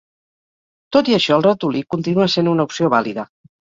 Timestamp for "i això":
1.13-1.37